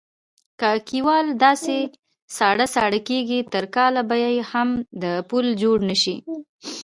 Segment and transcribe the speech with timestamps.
[0.59, 1.77] که کیوال داسې
[2.37, 4.17] ساړه ساړه کېږي تر کاله به
[4.51, 4.69] هم
[5.03, 6.15] د پول جوړ نشي.